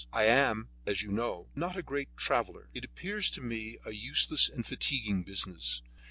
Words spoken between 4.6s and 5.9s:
fatiguing business.